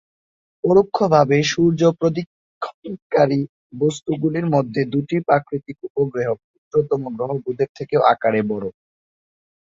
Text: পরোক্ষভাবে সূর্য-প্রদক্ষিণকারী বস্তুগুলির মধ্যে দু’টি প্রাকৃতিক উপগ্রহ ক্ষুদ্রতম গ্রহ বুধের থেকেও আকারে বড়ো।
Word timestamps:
পরোক্ষভাবে 0.63 1.37
সূর্য-প্রদক্ষিণকারী 1.51 3.39
বস্তুগুলির 3.79 4.47
মধ্যে 4.53 4.81
দু’টি 4.91 5.17
প্রাকৃতিক 5.27 5.77
উপগ্রহ 5.87 6.27
ক্ষুদ্রতম 6.41 7.01
গ্রহ 7.15 7.31
বুধের 7.43 7.69
থেকেও 7.77 8.01
আকারে 8.13 8.41
বড়ো। 8.51 8.69